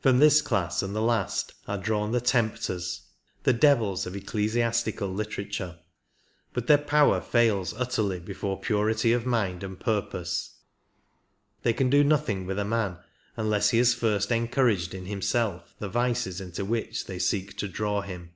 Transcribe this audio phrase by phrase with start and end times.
[0.00, 3.02] From this class and the last are drawn the tempters—
[3.44, 5.80] the devils of ecclesiastical literature;
[6.54, 10.60] but their power fails utterly before purity of mind and purpose;
[11.62, 13.00] they can do nothing with a man
[13.36, 18.00] unless he has first encouraged in himself the vices into which they seek to draw
[18.00, 18.30] him.